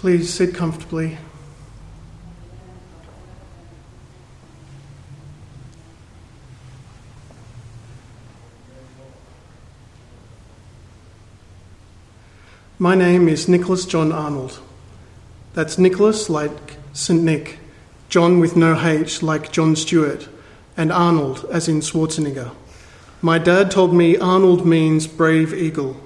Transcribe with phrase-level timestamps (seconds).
[0.00, 1.18] Please sit comfortably.
[12.78, 14.60] My name is Nicholas Jon Arnold.
[15.52, 17.22] That's Nicholas like St.
[17.22, 17.58] Nick,
[18.08, 20.30] Jon with no H like Jon Stewart,
[20.78, 22.52] and Arnold as in Schwarzenegger.
[23.20, 26.00] My dad told me Arnold means brave eagle.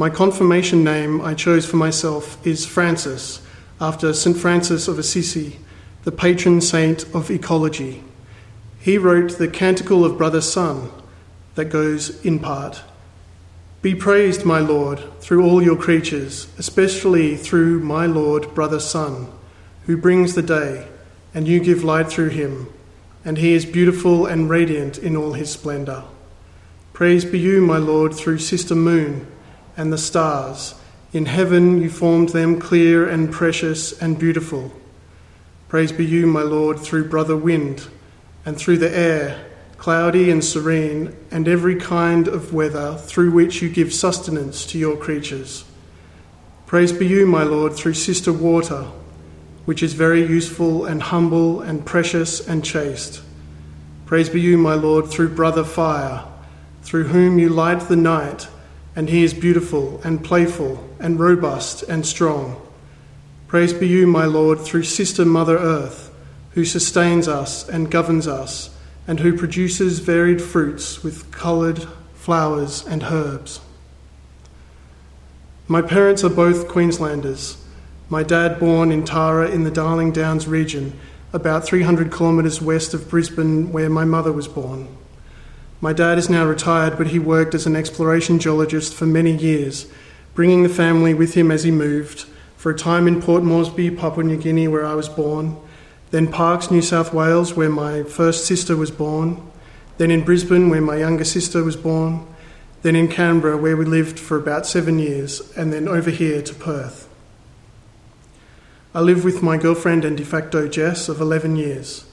[0.00, 3.42] My confirmation name I chose for myself is Francis,
[3.80, 4.36] after St.
[4.36, 5.58] Francis of Assisi,
[6.04, 8.04] the patron saint of ecology.
[8.78, 10.88] He wrote the Canticle of Brother Sun
[11.56, 12.82] that goes in part.
[13.82, 19.26] Be praised, my Lord, through all your creatures, especially through my Lord, brother Sun,
[19.86, 20.86] who brings the day,
[21.34, 22.68] and you give light through him,
[23.24, 26.04] and he is beautiful and radiant in all his splendour.
[26.92, 29.26] Praise be you, my Lord, through sister moon
[29.78, 30.74] and the stars.
[31.14, 34.70] In heaven you formed them clear and precious and beautiful.
[35.70, 37.88] Praise be you, my Lord, through brother wind,
[38.44, 39.46] and through the air
[39.78, 44.96] cloudy and serene, and every kind of weather through which you give sustenance to your
[44.96, 45.64] creatures.
[46.66, 48.88] Praise be you, my Lord, through sister water,
[49.64, 53.22] which is very useful and humble and precious and chaste.
[54.04, 56.24] Praise be you, my Lord, through brother fire,
[56.82, 58.48] through whom you light the night,
[58.98, 62.60] and he is beautiful and playful and robust and strong.
[63.46, 66.12] Praise be you, my Lord, through sister mother earth,
[66.54, 68.76] who sustains us and governs us
[69.06, 73.60] and who produces varied fruits with coloured flowers and herbs.
[75.68, 77.64] My parents are both Queenslanders.
[78.08, 80.98] My dad, born in Tara in the Darling Downs region,
[81.32, 84.88] about 300 kilometres west of Brisbane, where my mother was born.
[85.80, 89.86] My dad is now retired, but he worked as an exploration geologist for many years,
[90.34, 92.24] bringing the family with him as he moved,
[92.56, 95.56] for a time in Port Moresby, Papua New Guinea, where I was born,
[96.10, 99.40] then Parkes, New South Wales, where my first sister was born,
[99.98, 102.26] then in Brisbane, where my younger sister was born,
[102.82, 106.54] then in Canberra, where we lived for about seven years, and then over here to
[106.54, 107.08] Perth.
[108.92, 112.07] I live with my girlfriend and de facto Jess of 11 years.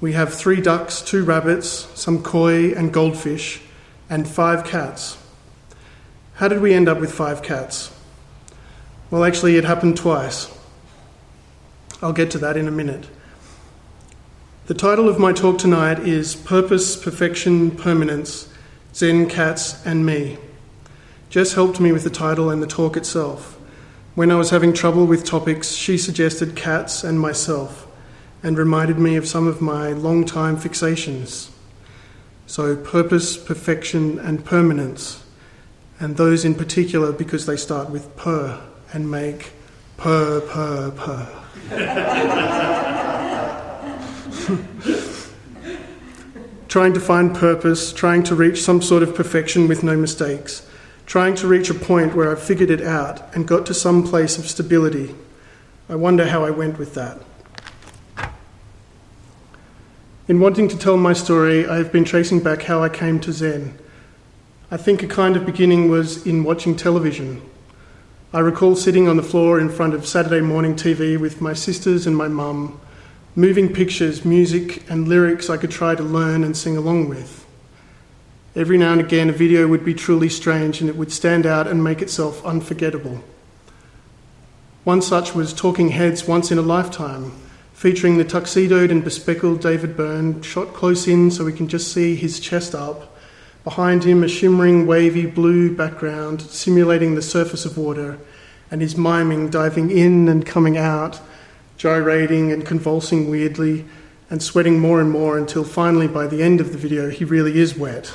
[0.00, 3.60] We have three ducks, two rabbits, some koi and goldfish,
[4.08, 5.18] and five cats.
[6.34, 7.92] How did we end up with five cats?
[9.10, 10.56] Well, actually, it happened twice.
[12.00, 13.08] I'll get to that in a minute.
[14.66, 18.48] The title of my talk tonight is Purpose, Perfection, Permanence
[18.94, 20.38] Zen, Cats, and Me.
[21.28, 23.58] Jess helped me with the title and the talk itself.
[24.14, 27.87] When I was having trouble with topics, she suggested cats and myself
[28.42, 31.50] and reminded me of some of my long-time fixations.
[32.46, 35.24] So, purpose, perfection, and permanence,
[36.00, 38.62] and those in particular because they start with per
[38.92, 39.52] and make
[39.96, 41.44] per, per, per.
[46.68, 50.68] trying to find purpose, trying to reach some sort of perfection with no mistakes,
[51.06, 54.38] trying to reach a point where I figured it out and got to some place
[54.38, 55.14] of stability.
[55.88, 57.18] I wonder how I went with that.
[60.28, 63.32] In wanting to tell my story, I have been tracing back how I came to
[63.32, 63.78] Zen.
[64.70, 67.40] I think a kind of beginning was in watching television,
[68.30, 72.06] I recall sitting on the floor in front of Saturday morning TV with my sisters
[72.06, 72.78] and my mum,
[73.34, 77.46] moving pictures, music, and lyrics I could try to learn and sing along with.
[78.54, 81.66] Every now and again, a video would be truly strange and it would stand out
[81.66, 83.24] and make itself unforgettable.
[84.84, 87.32] One such was Talking Heads Once in a Lifetime,
[87.78, 92.14] featuring the tuxedoed and bespectacled David Byrne, shot close in so we can just see
[92.14, 93.18] his chest up
[93.68, 98.18] Behind him, a shimmering, wavy blue background simulating the surface of water,
[98.70, 101.20] and his miming diving in and coming out,
[101.76, 103.84] gyrating and convulsing weirdly,
[104.30, 107.58] and sweating more and more until finally, by the end of the video, he really
[107.58, 108.10] is wet.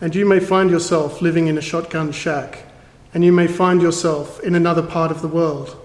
[0.00, 2.64] And you may find yourself living in a shotgun shack,
[3.12, 5.76] and you may find yourself in another part of the world,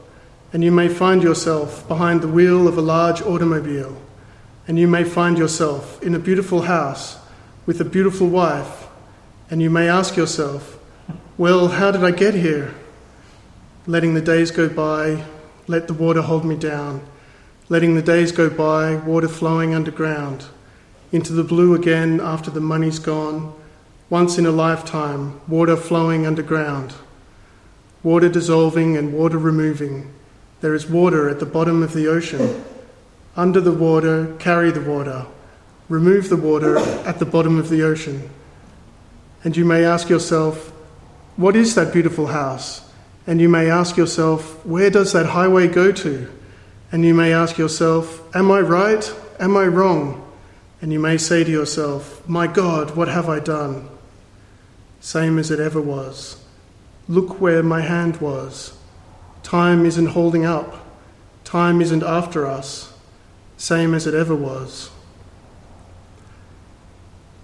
[0.52, 3.96] and you may find yourself behind the wheel of a large automobile
[4.70, 7.18] and you may find yourself in a beautiful house
[7.66, 8.88] with a beautiful wife,
[9.50, 10.78] and you may ask yourself,
[11.40, 12.74] Well, how did I get here?
[13.88, 15.26] Letting the days go by,
[15.68, 17.02] let the water hold me down.
[17.68, 20.46] Letting the days go by, water flowing underground.
[21.12, 23.54] Into the blue again after the money's gone.
[24.12, 26.94] Once in a lifetime, water flowing underground.
[28.04, 30.14] Water dissolving and water removing.
[30.62, 32.64] There is water at the bottom of the ocean
[33.36, 35.26] under the water, carry the water,
[35.88, 38.30] remove the water at the bottom of the ocean.
[39.44, 40.74] And you may ask yourself,
[41.38, 42.90] what is that beautiful house?
[43.26, 46.30] And you may ask yourself, where does that highway go to?
[46.92, 49.14] And you may ask yourself, am I right?
[49.40, 50.26] Am I wrong?
[50.82, 53.88] And you may say to yourself, my God, what have I done?
[55.00, 56.44] Same as it ever was.
[57.08, 58.78] Look where my hand was.
[59.44, 60.86] Time isn't holding up.
[61.44, 62.94] Time isn't after us.
[63.58, 64.92] Same as it ever was.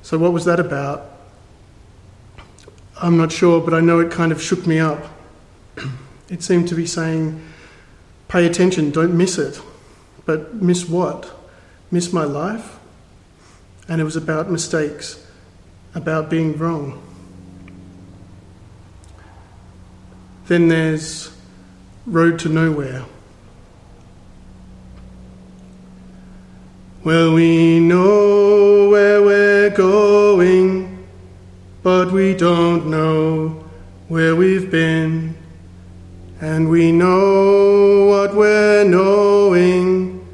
[0.01, 1.09] So, what was that about?
[3.01, 5.03] I'm not sure, but I know it kind of shook me up.
[6.27, 7.39] It seemed to be saying,
[8.27, 9.62] pay attention, don't miss it.
[10.25, 11.31] But miss what?
[11.91, 12.80] Miss my life?
[13.88, 15.24] And it was about mistakes,
[15.94, 17.00] about being wrong.
[20.48, 21.35] Then there's
[22.07, 23.04] Road to Nowhere.
[27.04, 31.07] Well, we know where we're going,
[31.81, 33.63] but we don't know
[34.07, 35.36] where we've been.
[36.42, 40.28] And we know what we're knowing,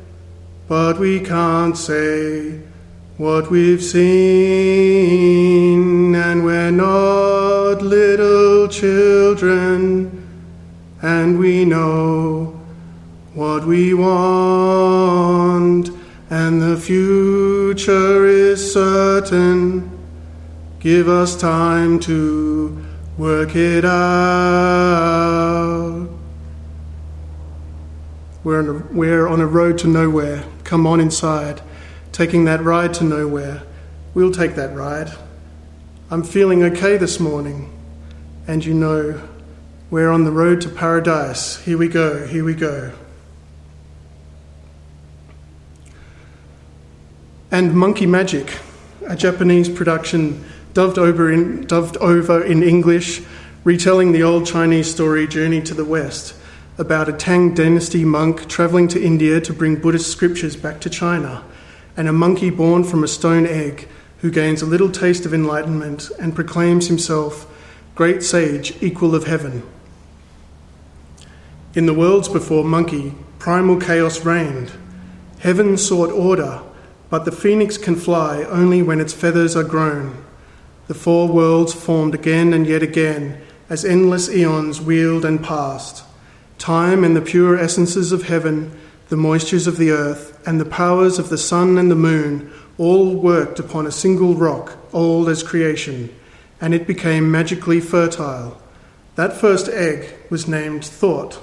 [0.67, 2.59] but we can't say
[3.15, 4.91] what we've seen.
[6.15, 9.70] And we're not little children,
[14.01, 15.89] want
[16.29, 19.97] and the future is certain.
[20.79, 22.83] Give us time to
[23.17, 23.91] work it out.
[28.43, 30.43] We're on, a, we're on a road to nowhere.
[30.63, 31.61] Come on inside.
[32.11, 33.61] Taking that ride to nowhere.
[34.13, 35.11] We'll take that ride.
[36.09, 37.71] I'm feeling okay this morning.
[38.47, 39.21] And you know,
[39.91, 41.57] we're on the road to paradise.
[41.63, 42.93] Here we go, here we go.
[47.51, 48.59] And Monkey Magic,
[49.05, 50.43] a Japanese production
[50.73, 53.21] dubbed over in, dubbed over in English,
[53.65, 56.33] retelling the old Chinese story Journey to the West
[56.77, 61.43] about a Tang dynasty monk travelling to India to bring Buddhist scriptures back to China,
[61.97, 63.87] and a monkey born from a stone egg
[64.19, 67.45] who gains a little taste of enlightenment and proclaims himself
[67.93, 69.61] great sage, equal of heaven.
[71.75, 74.71] In the worlds before Monkey, primal chaos reigned.
[75.39, 76.61] Heaven sought order,
[77.11, 80.25] but the phoenix can fly only when its feathers are grown.
[80.87, 86.05] The four worlds formed again and yet again as endless eons wheeled and passed.
[86.57, 88.71] Time and the pure essences of heaven,
[89.09, 93.13] the moistures of the earth, and the powers of the sun and the moon all
[93.13, 96.13] worked upon a single rock, old as creation,
[96.61, 98.57] and it became magically fertile.
[99.15, 101.39] That first egg was named Thought.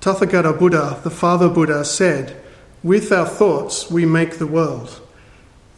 [0.00, 2.36] Tathagata Buddha, the Father Buddha, said,
[2.82, 5.00] with our thoughts, we make the world.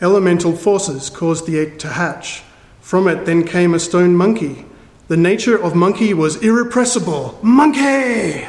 [0.00, 2.42] Elemental forces caused the egg to hatch.
[2.80, 4.66] From it then came a stone monkey.
[5.08, 7.38] The nature of monkey was irrepressible.
[7.42, 8.46] Monkey!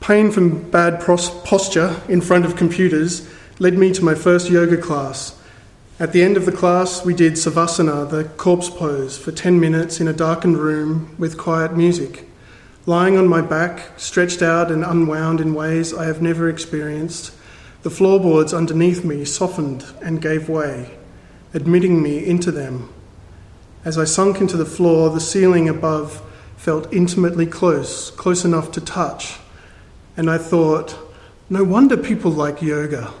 [0.00, 3.28] Pain from bad posture in front of computers
[3.58, 5.37] led me to my first yoga class.
[6.00, 10.00] At the end of the class, we did Savasana, the corpse pose, for 10 minutes
[10.00, 12.28] in a darkened room with quiet music.
[12.86, 17.32] Lying on my back, stretched out and unwound in ways I have never experienced,
[17.82, 20.96] the floorboards underneath me softened and gave way,
[21.52, 22.94] admitting me into them.
[23.84, 26.22] As I sunk into the floor, the ceiling above
[26.56, 29.40] felt intimately close, close enough to touch,
[30.16, 30.96] and I thought,
[31.50, 33.12] no wonder people like yoga.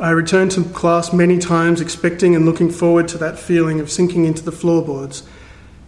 [0.00, 4.24] I returned to class many times, expecting and looking forward to that feeling of sinking
[4.24, 5.22] into the floorboards.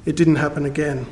[0.07, 1.07] It didn't happen again.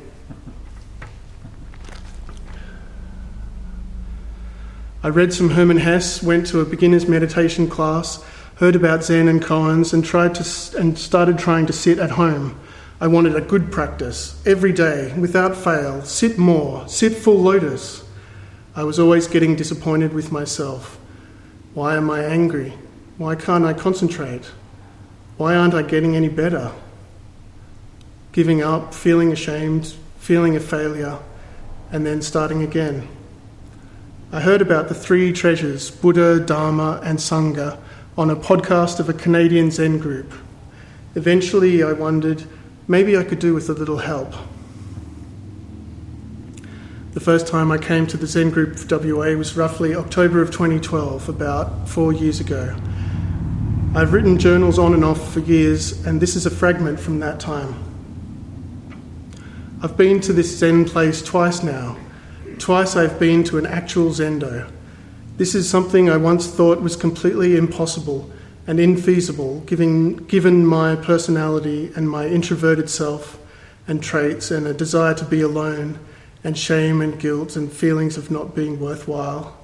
[5.03, 8.23] I read some Hermann Hesse, went to a beginner's meditation class,
[8.55, 12.57] heard about Zen and koans, and tried to and started trying to sit at home.
[12.99, 16.01] I wanted a good practice every day, without fail.
[16.03, 18.03] Sit more, sit full lotus.
[18.75, 20.97] I was always getting disappointed with myself.
[21.77, 22.73] Why am I angry?
[23.19, 24.45] Why can't I concentrate?
[25.37, 26.71] Why aren't I getting any better?
[28.31, 31.19] Giving up, feeling ashamed, feeling a failure,
[31.91, 33.07] and then starting again.
[34.31, 37.77] I heard about the three treasures, Buddha, Dharma, and Sangha,
[38.17, 40.33] on a podcast of a Canadian Zen group.
[41.13, 42.43] Eventually, I wondered
[42.87, 44.33] maybe I could do with a little help.
[47.17, 51.27] The first time I came to the Zen group WA was roughly October of 2012,
[51.27, 52.75] about four years ago.
[53.95, 57.39] I've written journals on and off for years, and this is a fragment from that
[57.39, 57.73] time.
[59.81, 61.97] I've been to this Zen place twice now.
[62.59, 64.71] Twice I've been to an actual Zendo.
[65.37, 68.31] This is something I once thought was completely impossible,
[68.67, 73.39] and infeasible given, given my personality and my introverted self
[73.87, 75.97] and traits and a desire to be alone
[76.43, 79.57] and shame and guilt and feelings of not being worthwhile.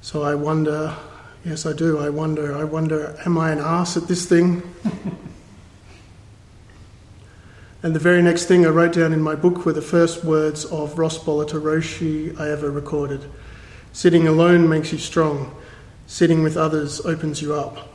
[0.00, 0.96] So I wonder,
[1.44, 4.62] yes, I do, I wonder, I wonder, am I an ass at this thing?
[7.82, 10.64] and the very next thing I wrote down in my book were the first words
[10.66, 13.24] of Ross Bolleter Roshi I ever recorded.
[13.92, 15.54] Sitting alone makes you strong,
[16.06, 17.88] sitting with others opens you up.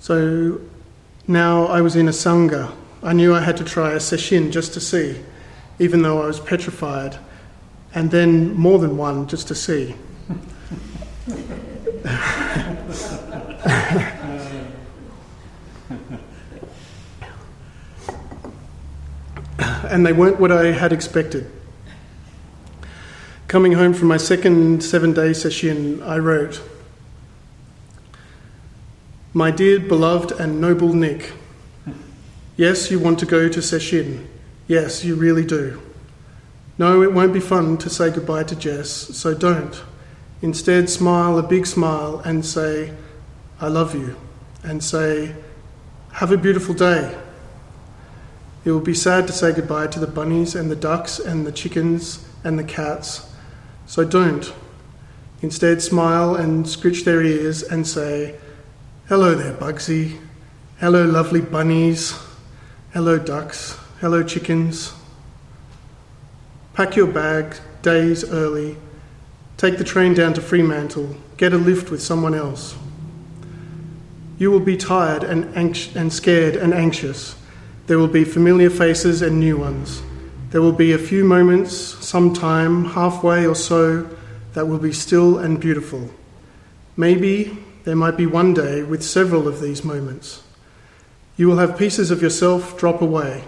[0.00, 0.60] So
[1.28, 2.74] now I was in a Sangha.
[3.02, 5.20] I knew I had to try a Sesshin just to see,
[5.78, 7.16] even though I was petrified,
[7.94, 9.94] and then more than one just to see.
[19.90, 21.50] and they weren't what I had expected.
[23.48, 26.60] Coming home from my second seven day session, I wrote,
[29.32, 31.32] My dear, beloved, and noble Nick,
[32.60, 34.26] yes, you want to go to Sesshin.
[34.68, 35.80] Yes, you really do.
[36.76, 39.82] No, it won't be fun to say goodbye to Jess, so don't.
[40.42, 42.92] Instead, smile a big smile and say,
[43.62, 44.16] I love you,
[44.62, 45.34] and say,
[46.12, 47.18] Have a beautiful day.
[48.66, 51.52] It will be sad to say goodbye to the bunnies and the ducks and the
[51.52, 53.30] chickens and the cats
[53.90, 54.52] so don't.
[55.42, 58.36] Instead, smile and scritch their ears and say,
[59.08, 60.20] Hello there, Bugsy.
[60.78, 62.14] Hello, lovely bunnies.
[62.92, 63.78] Hello, ducks.
[64.00, 64.92] Hello, chickens.
[66.74, 68.78] Pack your bag days early.
[69.56, 71.14] Take the train down to Fremantle.
[71.36, 72.74] Get a lift with someone else.
[74.38, 77.36] You will be tired and, anx- and scared and anxious.
[77.86, 80.02] There will be familiar faces and new ones.
[80.50, 81.72] There will be a few moments,
[82.04, 84.10] some time, halfway or so,
[84.54, 86.10] that will be still and beautiful.
[86.96, 90.42] Maybe there might be one day with several of these moments.
[91.40, 93.44] You will have pieces of yourself drop away.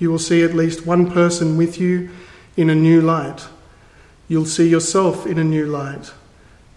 [0.00, 2.10] You will see at least one person with you
[2.56, 3.46] in a new light.
[4.26, 6.12] You'll see yourself in a new light.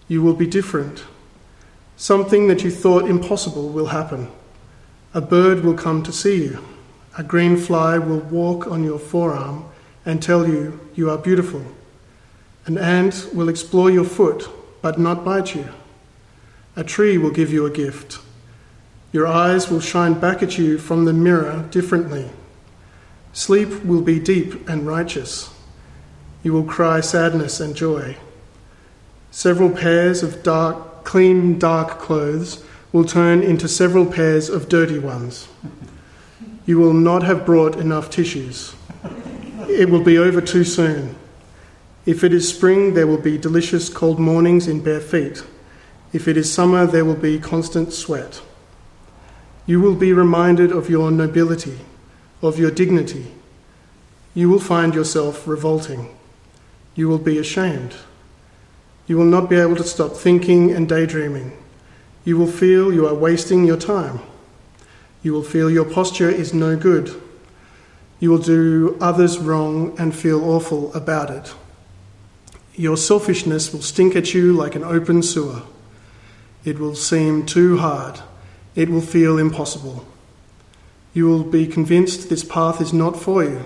[0.06, 1.02] You will be different.
[1.96, 4.30] Something that you thought impossible will happen.
[5.14, 6.64] A bird will come to see you.
[7.18, 9.64] A green fly will walk on your forearm
[10.06, 11.64] and tell you you are beautiful.
[12.66, 14.48] An ant will explore your foot
[14.80, 15.66] but not bite you.
[16.76, 18.20] A tree will give you a gift.
[19.12, 22.30] Your eyes will shine back at you from the mirror differently.
[23.32, 25.54] Sleep will be deep and righteous.
[26.42, 28.16] You will cry sadness and joy.
[29.30, 35.48] Several pairs of dark, clean, dark clothes will turn into several pairs of dirty ones.
[36.66, 38.74] You will not have brought enough tissues.
[39.68, 41.16] It will be over too soon.
[42.04, 45.44] If it is spring, there will be delicious cold mornings in bare feet.
[46.12, 48.40] If it is summer, there will be constant sweat.
[49.68, 51.78] You will be reminded of your nobility,
[52.40, 53.26] of your dignity.
[54.32, 56.16] You will find yourself revolting.
[56.94, 57.94] You will be ashamed.
[59.06, 61.52] You will not be able to stop thinking and daydreaming.
[62.24, 64.20] You will feel you are wasting your time.
[65.22, 67.20] You will feel your posture is no good.
[68.20, 71.54] You will do others wrong and feel awful about it.
[72.74, 75.60] Your selfishness will stink at you like an open sewer.
[76.64, 78.20] It will seem too hard.
[78.74, 80.06] It will feel impossible.
[81.14, 83.64] You will be convinced this path is not for you.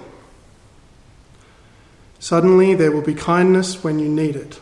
[2.18, 4.61] Suddenly, there will be kindness when you need it.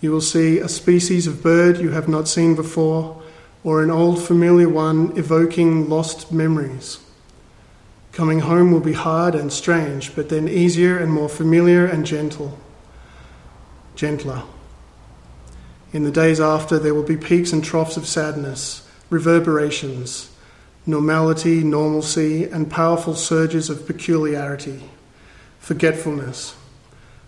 [0.00, 3.20] You will see a species of bird you have not seen before
[3.64, 7.00] or an old familiar one evoking lost memories.
[8.12, 12.58] Coming home will be hard and strange, but then easier and more familiar and gentle.
[13.94, 14.44] Gentler.
[15.92, 20.30] In the days after, there will be peaks and troughs of sadness, reverberations,
[20.86, 24.82] normality, normalcy, and powerful surges of peculiarity,
[25.58, 26.56] forgetfulness,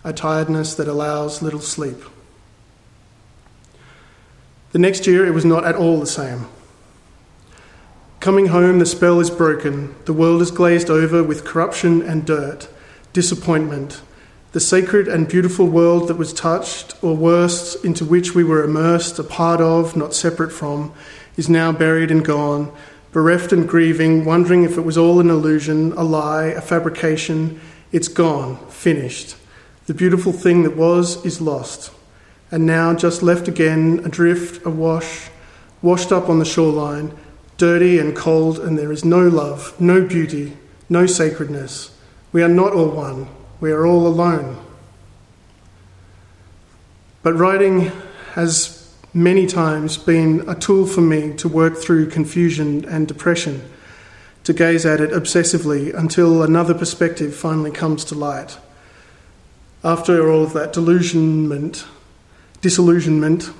[0.03, 1.99] a tiredness that allows little sleep.
[4.73, 6.47] The next year, it was not at all the same.
[8.21, 9.95] Coming home, the spell is broken.
[10.05, 12.69] The world is glazed over with corruption and dirt,
[13.13, 14.03] disappointment.
[14.53, 19.19] The sacred and beautiful world that was touched, or worse, into which we were immersed,
[19.19, 20.93] a part of, not separate from,
[21.41, 22.71] is now buried and gone,
[23.11, 27.59] bereft and grieving, wondering if it was all an illusion, a lie, a fabrication.
[27.91, 29.35] It's gone, finished.
[29.87, 31.93] The beautiful thing that was is lost
[32.51, 35.31] and now just left again, adrift, awash,
[35.83, 37.17] washed up on the shoreline,
[37.57, 40.57] dirty and cold, and there is no love, no beauty,
[40.89, 41.97] no sacredness.
[42.33, 43.29] We are not all one,
[43.61, 44.57] we are all alone.
[47.23, 47.93] But writing
[48.35, 48.80] has
[49.13, 53.69] many times been a tool for me to work through confusion and depression,
[54.45, 58.59] to gaze at it obsessively until another perspective finally comes to light.
[59.83, 61.85] After all of that delusionment,
[62.61, 63.51] disillusionment,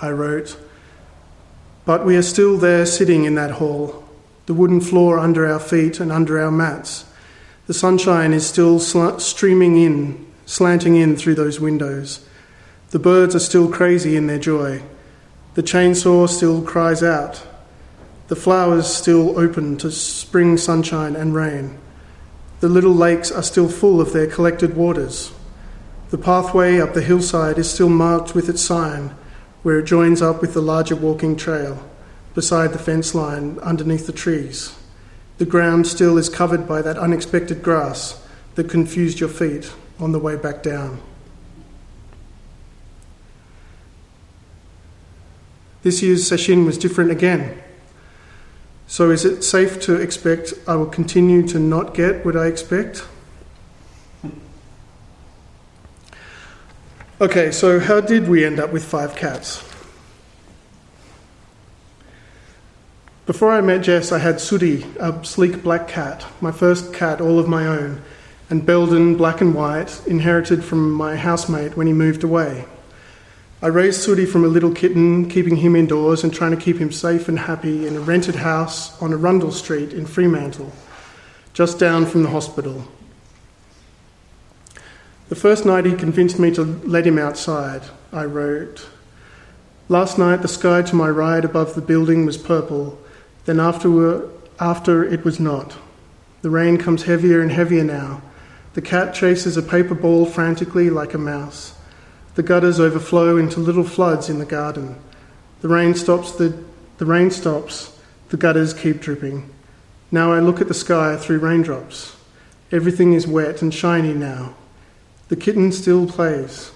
[0.00, 0.58] I wrote,
[1.84, 4.04] but we are still there sitting in that hall,
[4.46, 7.04] the wooden floor under our feet and under our mats.
[7.66, 12.27] The sunshine is still sl- streaming in, slanting in through those windows.
[12.90, 14.82] The birds are still crazy in their joy.
[15.54, 17.46] The chainsaw still cries out.
[18.28, 21.78] The flowers still open to spring sunshine and rain.
[22.60, 25.32] The little lakes are still full of their collected waters.
[26.10, 29.14] The pathway up the hillside is still marked with its sign,
[29.62, 31.86] where it joins up with the larger walking trail,
[32.34, 34.74] beside the fence line underneath the trees.
[35.36, 38.18] The ground still is covered by that unexpected grass
[38.54, 41.00] that confused your feet on the way back down.
[45.88, 47.62] This year's session was different again.
[48.86, 53.06] So, is it safe to expect I will continue to not get what I expect?
[57.22, 59.66] Okay, so how did we end up with five cats?
[63.24, 67.38] Before I met Jess, I had Sudi, a sleek black cat, my first cat all
[67.38, 68.02] of my own,
[68.50, 72.66] and Belden, black and white, inherited from my housemate when he moved away.
[73.60, 76.92] I raised Sudi from a little kitten, keeping him indoors and trying to keep him
[76.92, 80.72] safe and happy in a rented house on Arundel Street in Fremantle,
[81.54, 82.84] just down from the hospital.
[85.28, 88.88] The first night he convinced me to let him outside, I wrote.
[89.88, 92.96] Last night the sky to my right above the building was purple,
[93.44, 94.28] then after,
[94.60, 95.74] after it was not.
[96.42, 98.22] The rain comes heavier and heavier now.
[98.74, 101.74] The cat chases a paper ball frantically like a mouse.
[102.38, 104.94] The gutters overflow into little floods in the garden.
[105.60, 106.56] The rain stops, the,
[106.98, 107.98] the rain stops,
[108.28, 109.50] the gutters keep dripping.
[110.12, 112.14] Now I look at the sky through raindrops.
[112.70, 114.54] Everything is wet and shiny now.
[115.26, 116.70] The kitten still plays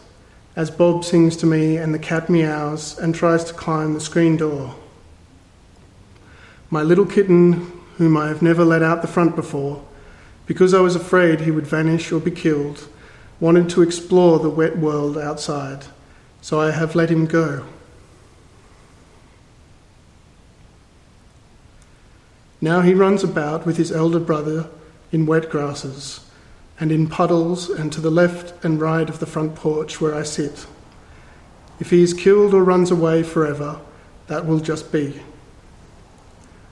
[0.56, 4.36] as Bob sings to me and the cat meows and tries to climb the screen
[4.36, 4.74] door.
[6.70, 9.84] My little kitten, whom I have never let out the front before,
[10.44, 12.88] because I was afraid he would vanish or be killed,
[13.42, 15.84] wanted to explore the wet world outside,
[16.40, 17.64] so I have let him go.
[22.60, 24.70] Now he runs about with his elder brother
[25.10, 26.24] in wet grasses
[26.78, 30.22] and in puddles and to the left and right of the front porch where I
[30.22, 30.64] sit.
[31.80, 33.80] If he is killed or runs away forever,
[34.28, 35.20] that will just be.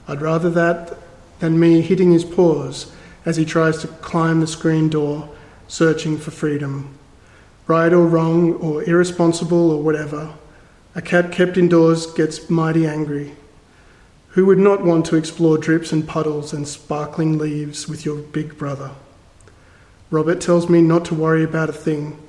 [0.07, 0.97] I'd rather that
[1.41, 2.93] than me hitting his paws
[3.27, 5.29] as he tries to climb the screen door
[5.71, 6.99] searching for freedom.
[7.69, 10.35] Right or wrong, or irresponsible, or whatever,
[10.97, 13.37] a cat kept indoors gets mighty angry.
[14.31, 18.59] Who would not want to explore drips and puddles and sparkling leaves with your big
[18.59, 18.91] brother?
[20.11, 22.21] Robert tells me not to worry about a thing.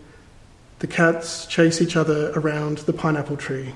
[0.77, 3.73] The cats chase each other around the pineapple tree.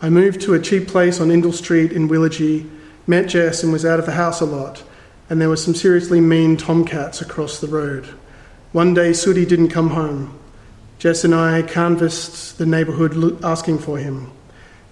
[0.00, 2.70] I moved to a cheap place on Indal Street in Willagee,
[3.04, 4.84] met Jess, and was out of the house a lot
[5.28, 8.06] and there were some seriously mean tomcats across the road.
[8.72, 10.38] One day, Sudi didn't come home.
[10.98, 14.30] Jess and I canvassed the neighbourhood asking for him.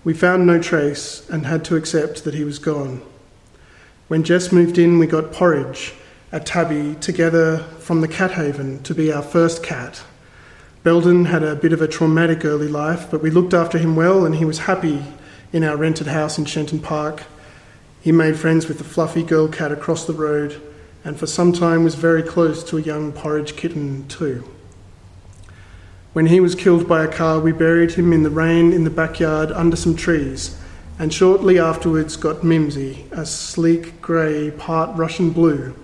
[0.03, 3.03] We found no trace and had to accept that he was gone.
[4.09, 5.95] When Jess moved in, we got porridge
[6.35, 10.03] a Tabby together from the cat haven to be our first cat.
[10.83, 14.27] Belden had a bit of a traumatic early life, but we looked after him well
[14.27, 15.05] and he was happy
[15.53, 17.23] in our rented house in Shenton Park
[18.05, 20.61] he made friends with the fluffy girl cat across the road
[21.05, 24.45] and for some time was very close to a young porridge kitten, too.
[26.13, 28.91] When he was killed by a car, we buried him in the rain in the
[28.91, 30.61] backyard under some trees,
[30.99, 35.75] and shortly afterwards got Mimsy, a sleek grey, part Russian blue,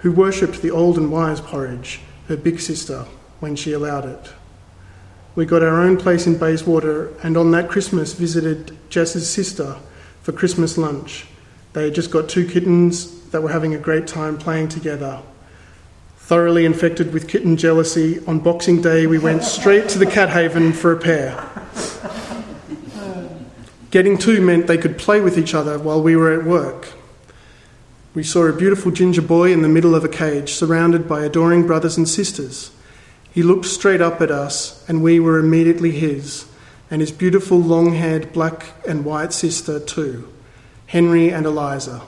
[0.00, 3.06] who worshipped the old and wise porridge, her big sister,
[3.40, 4.32] when she allowed it.
[5.34, 9.76] We got our own place in Bayswater, and on that Christmas visited Jess's sister
[10.20, 11.26] for Christmas lunch
[11.74, 15.20] they had just got two kittens that were having a great time playing together.
[16.18, 20.72] Thoroughly infected with kitten jealousy, on Boxing Day we went straight to the cat haven
[20.72, 21.44] for a pair.
[23.90, 26.92] Getting two meant they could play with each other while we were at work.
[28.14, 31.66] We saw a beautiful ginger boy in the middle of a cage, surrounded by adoring
[31.66, 32.70] brothers and sisters.
[33.32, 36.46] He looked straight up at us, and we were immediately his,
[36.88, 40.32] and his beautiful long haired black and white sister, too.
[40.86, 42.02] Henry and Eliza.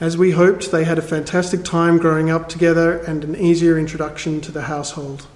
[0.00, 4.40] As we hoped, they had a fantastic time growing up together and an easier introduction
[4.42, 5.26] to the household.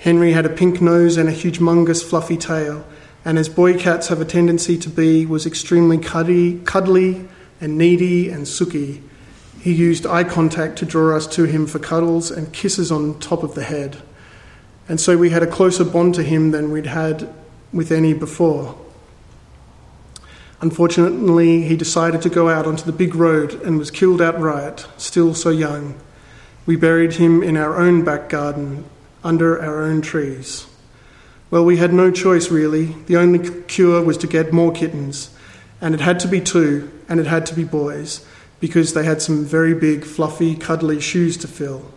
[0.00, 2.84] Henry had a pink nose and a huge, humongous fluffy tail,
[3.24, 7.28] and as boy cats have a tendency to be, was extremely cuddly, cuddly
[7.60, 9.00] and needy and sooky.
[9.60, 13.44] He used eye contact to draw us to him for cuddles and kisses on top
[13.44, 14.02] of the head.
[14.88, 17.32] And so we had a closer bond to him than we'd had
[17.72, 18.76] with any before.
[20.62, 25.34] Unfortunately, he decided to go out onto the big road and was killed outright, still
[25.34, 25.96] so young.
[26.66, 28.84] We buried him in our own back garden,
[29.24, 30.68] under our own trees.
[31.50, 32.94] Well, we had no choice really.
[33.06, 35.30] The only cure was to get more kittens,
[35.80, 38.24] and it had to be two, and it had to be boys,
[38.60, 41.92] because they had some very big, fluffy, cuddly shoes to fill.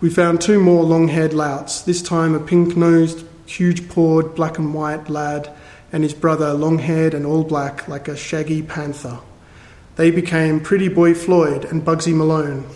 [0.00, 4.58] We found two more long haired louts, this time a pink nosed, huge pawed, black
[4.58, 5.55] and white lad,
[5.96, 9.18] and his brother, long haired and all black like a shaggy panther.
[9.94, 12.66] They became Pretty Boy Floyd and Bugsy Malone.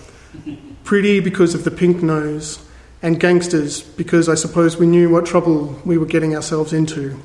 [0.85, 2.66] Pretty because of the pink nose,
[3.02, 7.20] and gangsters because I suppose we knew what trouble we were getting ourselves into.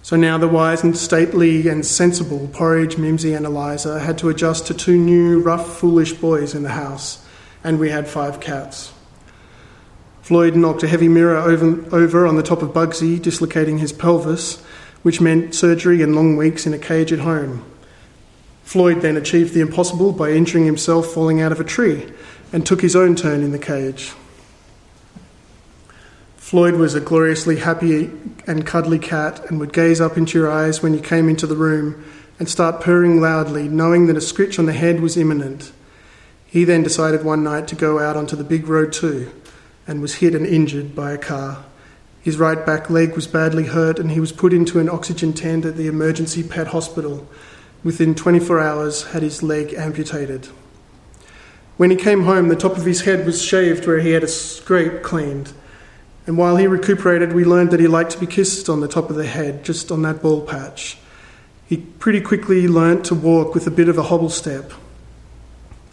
[0.00, 4.66] So now the wise and stately and sensible Porridge, Mimsy, and Eliza had to adjust
[4.68, 7.22] to two new, rough, foolish boys in the house,
[7.62, 8.94] and we had five cats.
[10.26, 14.60] Floyd knocked a heavy mirror over, over on the top of Bugsy, dislocating his pelvis,
[15.04, 17.64] which meant surgery and long weeks in a cage at home.
[18.64, 22.12] Floyd then achieved the impossible by injuring himself falling out of a tree
[22.52, 24.14] and took his own turn in the cage.
[26.38, 28.10] Floyd was a gloriously happy
[28.48, 31.54] and cuddly cat and would gaze up into your eyes when you came into the
[31.54, 32.04] room
[32.40, 35.70] and start purring loudly, knowing that a scritch on the head was imminent.
[36.48, 39.30] He then decided one night to go out onto the big road too
[39.86, 41.64] and was hit and injured by a car.
[42.22, 45.64] His right back leg was badly hurt and he was put into an oxygen tent
[45.64, 47.28] at the emergency pet hospital.
[47.84, 50.48] Within 24 hours, had his leg amputated.
[51.76, 54.28] When he came home, the top of his head was shaved where he had a
[54.28, 55.52] scrape cleaned.
[56.26, 59.10] And while he recuperated, we learned that he liked to be kissed on the top
[59.10, 60.98] of the head, just on that ball patch.
[61.68, 64.72] He pretty quickly learnt to walk with a bit of a hobble step.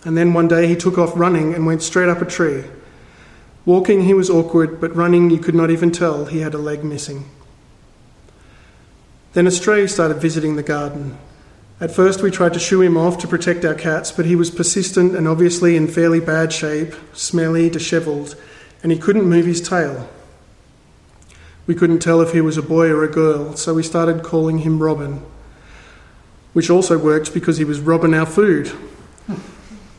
[0.05, 2.63] And then one day he took off running and went straight up a tree.
[3.65, 6.83] Walking, he was awkward, but running, you could not even tell he had a leg
[6.83, 7.25] missing.
[9.33, 11.17] Then a stray started visiting the garden.
[11.79, 14.51] At first, we tried to shoo him off to protect our cats, but he was
[14.51, 18.35] persistent and obviously in fairly bad shape, smelly, dishevelled,
[18.83, 20.09] and he couldn't move his tail.
[21.65, 24.59] We couldn't tell if he was a boy or a girl, so we started calling
[24.59, 25.23] him Robin,
[26.51, 28.71] which also worked because he was robbing our food.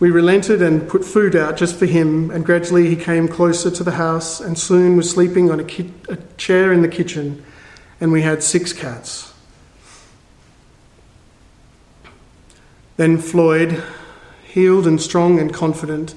[0.01, 3.85] We relented and put food out just for him, and gradually he came closer to
[3.85, 7.45] the house and soon was sleeping on a, ki- a chair in the kitchen,
[8.01, 9.33] and we had six cats.
[12.97, 13.83] Then Floyd,
[14.45, 16.15] healed and strong and confident,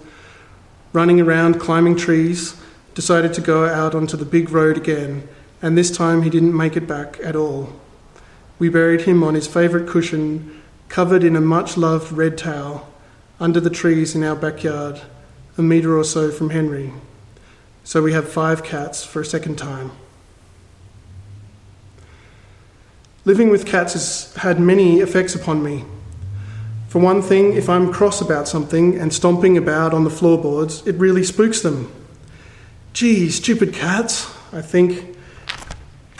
[0.92, 2.56] running around climbing trees,
[2.96, 5.28] decided to go out onto the big road again,
[5.62, 7.74] and this time he didn't make it back at all.
[8.58, 12.92] We buried him on his favourite cushion, covered in a much loved red towel,
[13.39, 15.02] under the trees in our backyard,
[15.58, 16.93] a metre or so from Henry.
[17.84, 19.91] So we have five cats for a second time.
[23.26, 25.84] Living with cats has had many effects upon me.
[26.88, 30.95] For one thing, if I'm cross about something and stomping about on the floorboards, it
[30.95, 31.91] really spooks them.
[32.93, 35.17] Gee, stupid cats, I think.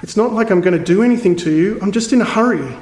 [0.04, 2.78] It's not like I'm going to do anything to you, I'm just in a hurry,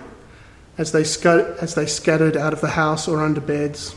[0.77, 3.95] as they, sc- as they scattered out of the house or under beds.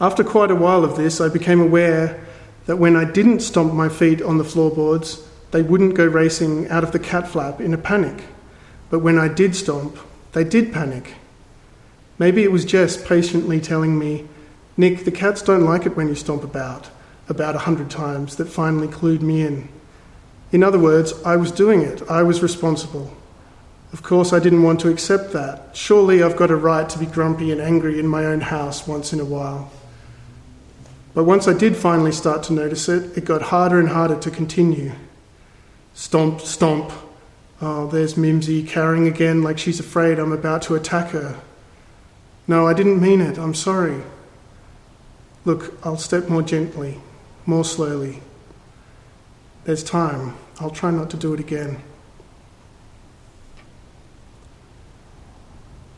[0.00, 2.20] After quite a while of this, I became aware
[2.66, 6.82] that when I didn't stomp my feet on the floorboards, they wouldn't go racing out
[6.82, 8.24] of the cat flap in a panic.
[8.90, 9.98] But when I did stomp,
[10.32, 11.14] they did panic.
[12.18, 14.26] Maybe it was Jess patiently telling me,
[14.76, 16.90] Nick, the cats don't like it when you stomp about,
[17.28, 19.68] about a hundred times, that finally clued me in.
[20.50, 23.16] In other words, I was doing it, I was responsible.
[23.92, 25.76] Of course, I didn't want to accept that.
[25.76, 29.12] Surely I've got a right to be grumpy and angry in my own house once
[29.12, 29.70] in a while.
[31.14, 34.30] But once I did finally start to notice it, it got harder and harder to
[34.30, 34.92] continue.
[35.94, 36.92] Stomp, stomp.
[37.60, 41.40] Oh, there's Mimsy carrying again like she's afraid I'm about to attack her.
[42.48, 43.38] No, I didn't mean it.
[43.38, 44.02] I'm sorry.
[45.44, 47.00] Look, I'll step more gently,
[47.46, 48.20] more slowly.
[49.64, 50.36] There's time.
[50.60, 51.80] I'll try not to do it again.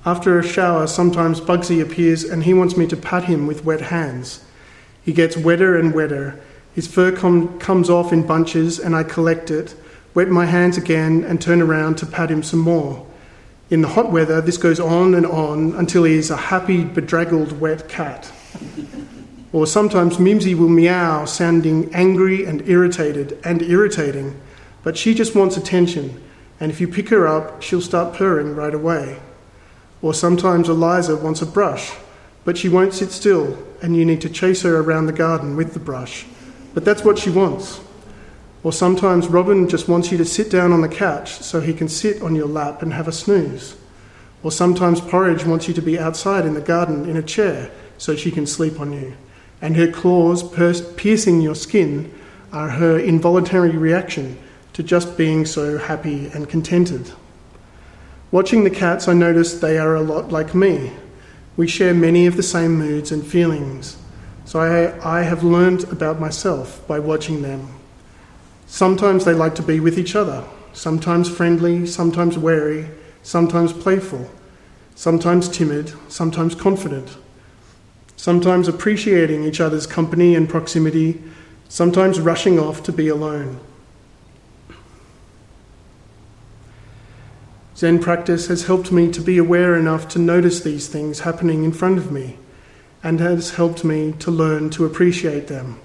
[0.04, 3.80] After a shower, sometimes Bugsy appears and he wants me to pat him with wet
[3.80, 4.44] hands.
[5.06, 6.34] He gets wetter and wetter.
[6.74, 9.76] His fur com- comes off in bunches and I collect it,
[10.14, 13.06] wet my hands again, and turn around to pat him some more.
[13.70, 17.60] In the hot weather, this goes on and on until he is a happy, bedraggled,
[17.60, 18.32] wet cat.
[19.52, 24.40] Or sometimes Mimsy will meow, sounding angry and irritated and irritating,
[24.82, 26.20] but she just wants attention,
[26.58, 29.20] and if you pick her up, she'll start purring right away.
[30.02, 31.92] Or sometimes Eliza wants a brush,
[32.46, 35.74] but she won't sit still, and you need to chase her around the garden with
[35.74, 36.24] the brush.
[36.74, 37.80] But that's what she wants.
[38.62, 41.88] Or sometimes Robin just wants you to sit down on the couch so he can
[41.88, 43.76] sit on your lap and have a snooze.
[44.44, 48.14] Or sometimes Porridge wants you to be outside in the garden in a chair so
[48.14, 49.16] she can sleep on you.
[49.60, 50.44] And her claws
[50.94, 52.14] piercing your skin
[52.52, 54.38] are her involuntary reaction
[54.74, 57.10] to just being so happy and contented.
[58.30, 60.92] Watching the cats, I noticed they are a lot like me.
[61.56, 63.96] We share many of the same moods and feelings.
[64.44, 67.68] So I, I have learned about myself by watching them.
[68.66, 72.88] Sometimes they like to be with each other, sometimes friendly, sometimes wary,
[73.22, 74.30] sometimes playful,
[74.94, 77.16] sometimes timid, sometimes confident,
[78.16, 81.22] sometimes appreciating each other's company and proximity,
[81.68, 83.60] sometimes rushing off to be alone.
[87.76, 91.72] Zen practice has helped me to be aware enough to notice these things happening in
[91.72, 92.38] front of me
[93.02, 95.78] and has helped me to learn to appreciate them.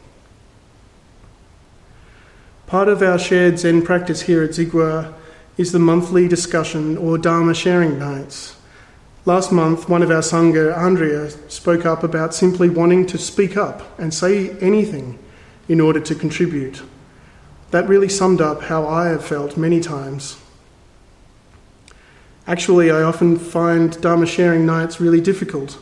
[2.66, 5.14] Part of our shared Zen practice here at ZGWA
[5.58, 8.56] is the monthly discussion or Dharma sharing nights.
[9.26, 14.00] Last month, one of our Sangha, Andrea, spoke up about simply wanting to speak up
[14.00, 15.20] and say anything
[15.68, 16.82] in order to contribute.
[17.72, 20.38] That really summed up how I have felt many times.
[22.48, 25.78] Actually, I often find Dharma sharing nights really difficult.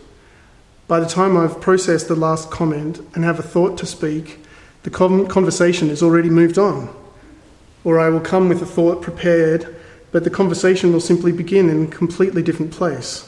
[0.88, 4.40] By the time I've processed the last comment and have a thought to speak,
[4.84, 6.94] the conversation has already moved on.
[7.84, 9.76] Or I will come with a thought prepared,
[10.12, 13.26] but the conversation will simply begin in a completely different place.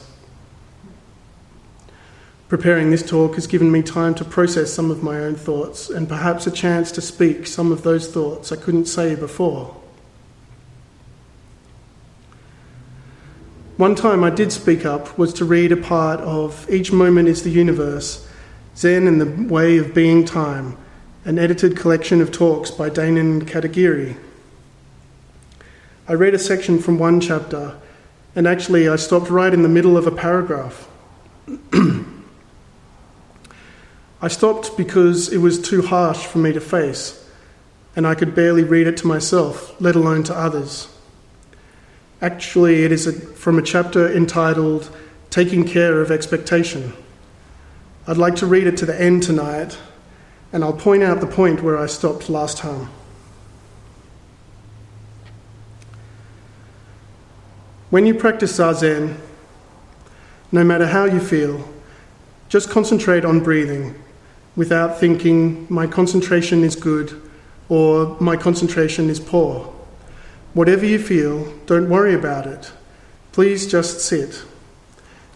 [2.48, 6.06] Preparing this talk has given me time to process some of my own thoughts and
[6.06, 9.74] perhaps a chance to speak some of those thoughts I couldn't say before.
[13.78, 17.42] One time I did speak up was to read a part of Each Moment is
[17.42, 18.28] the Universe,
[18.76, 20.76] Zen and the Way of Being Time
[21.24, 24.16] an edited collection of talks by Dainin Katagiri.
[26.08, 27.76] I read a section from one chapter,
[28.34, 30.88] and actually I stopped right in the middle of a paragraph.
[34.20, 37.24] I stopped because it was too harsh for me to face,
[37.94, 40.91] and I could barely read it to myself, let alone to others.
[42.22, 44.88] Actually, it is a, from a chapter entitled
[45.28, 46.92] Taking Care of Expectation.
[48.06, 49.76] I'd like to read it to the end tonight
[50.52, 52.88] and I'll point out the point where I stopped last time.
[57.90, 59.16] When you practice Zazen,
[60.52, 61.68] no matter how you feel,
[62.48, 64.00] just concentrate on breathing
[64.54, 67.20] without thinking, my concentration is good
[67.68, 69.74] or my concentration is poor.
[70.54, 72.72] Whatever you feel, don't worry about it.
[73.32, 74.44] Please just sit.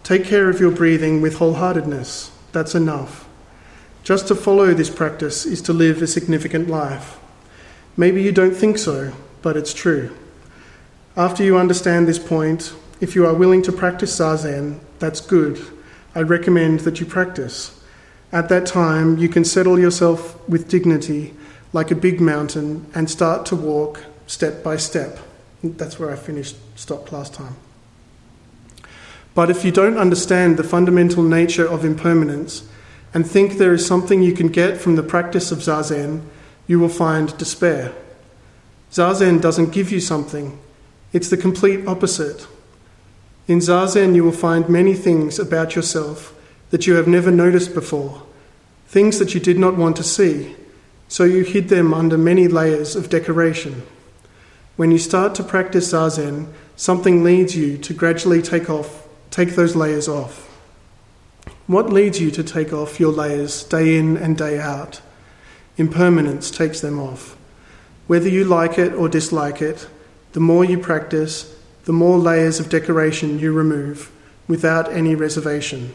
[0.03, 2.29] Take care of your breathing with wholeheartedness.
[2.51, 3.27] That's enough.
[4.03, 7.19] Just to follow this practice is to live a significant life.
[7.97, 10.15] Maybe you don't think so, but it's true.
[11.15, 15.59] After you understand this point, if you are willing to practice Zazen, that's good.
[16.13, 17.83] I recommend that you practice.
[18.31, 21.33] At that time, you can settle yourself with dignity
[21.73, 25.17] like a big mountain and start to walk step by step.
[25.63, 27.55] That's where I finished, stopped last time.
[29.33, 32.67] But if you don't understand the fundamental nature of impermanence,
[33.13, 36.21] and think there is something you can get from the practice of Zazen,
[36.67, 37.93] you will find despair.
[38.91, 40.59] Zazen doesn't give you something,
[41.13, 42.47] it's the complete opposite.
[43.47, 46.33] In Zazen, you will find many things about yourself
[46.69, 48.23] that you have never noticed before,
[48.87, 50.55] things that you did not want to see,
[51.07, 53.83] so you hid them under many layers of decoration.
[54.77, 59.75] When you start to practice Zazen, something leads you to gradually take off, take those
[59.75, 60.43] layers off.
[61.65, 65.01] What leads you to take off your layers day in and day out?
[65.77, 67.35] Impermanence takes them off.
[68.05, 69.89] Whether you like it or dislike it,
[70.33, 74.11] the more you practice, the more layers of decoration you remove
[74.47, 75.91] without any reservation.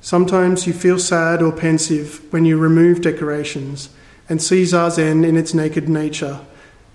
[0.00, 3.88] Sometimes you feel sad or pensive when you remove decorations
[4.28, 6.40] and see Zazen in its naked nature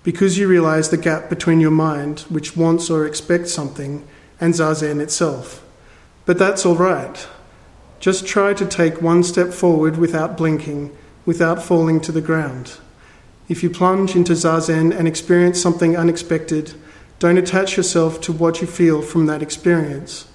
[0.02, 4.06] because you realize the gap between your mind, which wants or expects something,
[4.40, 5.64] and Zazen itself.
[6.24, 7.28] But that's all right.
[7.98, 12.78] Just try to take one step forward without blinking, without falling to the ground.
[13.48, 16.72] If you plunge into Zazen and experience something unexpected,
[17.18, 20.26] don't attach yourself to what you feel from that experience.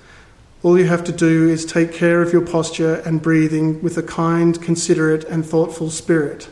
[0.61, 4.03] All you have to do is take care of your posture and breathing with a
[4.03, 6.49] kind, considerate, and thoughtful spirit.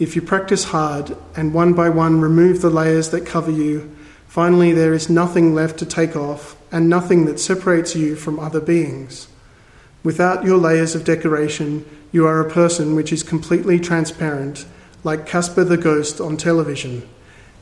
[0.00, 3.94] If you practice hard and one by one remove the layers that cover you,
[4.26, 8.62] finally there is nothing left to take off and nothing that separates you from other
[8.62, 9.28] beings.
[10.02, 14.64] Without your layers of decoration, you are a person which is completely transparent,
[15.04, 17.06] like Casper the Ghost on television.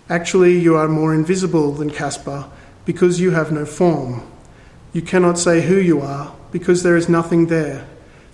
[0.08, 2.48] Actually, you are more invisible than Casper
[2.84, 4.22] because you have no form.
[4.92, 7.88] You cannot say who you are because there is nothing there.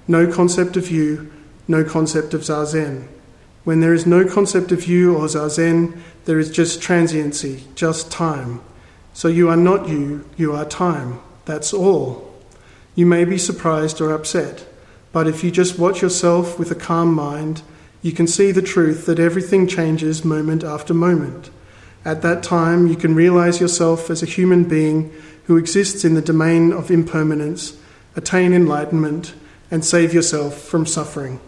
[0.06, 1.32] No concept of you,
[1.66, 3.08] no concept of Zazen.
[3.64, 8.60] When there is no concept of you or Zazen, there is just transiency, just time.
[9.14, 11.20] So you are not you, you are time.
[11.46, 12.32] That's all.
[12.94, 14.66] You may be surprised or upset,
[15.12, 17.62] but if you just watch yourself with a calm mind,
[18.02, 21.50] you can see the truth that everything changes moment after moment.
[22.04, 25.10] At that time, you can realize yourself as a human being
[25.44, 27.78] who exists in the domain of impermanence,
[28.14, 29.34] attain enlightenment,
[29.70, 31.40] and save yourself from suffering.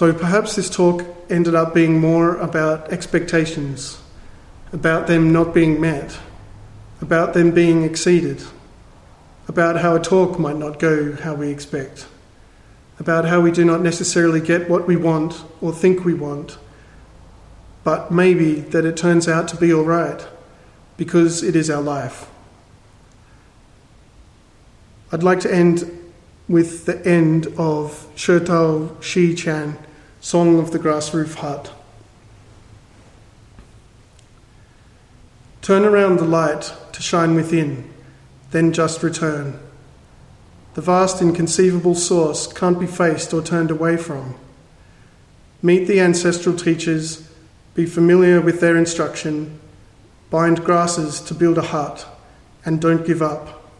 [0.00, 4.00] So perhaps this talk ended up being more about expectations,
[4.72, 6.18] about them not being met,
[7.02, 8.42] about them being exceeded,
[9.46, 12.06] about how a talk might not go how we expect
[12.98, 16.56] about how we do not necessarily get what we want or think we want,
[17.84, 20.26] but maybe that it turns out to be all right
[20.96, 22.26] because it is our life.
[25.12, 25.90] I'd like to end
[26.48, 29.76] with the end of Shitou Xiqian,
[30.22, 31.72] Song of the Grass Roof Hut.
[35.62, 37.90] Turn around the light to shine within,
[38.50, 39.58] then just return.
[40.74, 44.34] The vast inconceivable source can't be faced or turned away from.
[45.62, 47.26] Meet the ancestral teachers,
[47.74, 49.58] be familiar with their instruction,
[50.28, 52.06] bind grasses to build a hut,
[52.66, 53.70] and don't give up.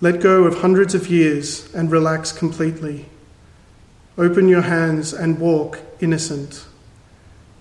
[0.00, 3.06] Let go of hundreds of years and relax completely.
[4.18, 6.64] Open your hands and walk innocent.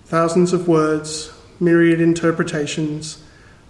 [0.05, 3.21] Thousands of words, myriad interpretations,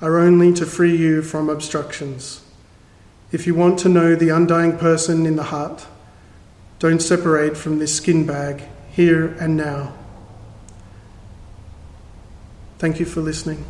[0.01, 2.43] are only to free you from obstructions.
[3.31, 5.87] If you want to know the undying person in the heart,
[6.77, 9.93] don't separate from this skin bag here and now.
[12.77, 13.65] Thank you for listening.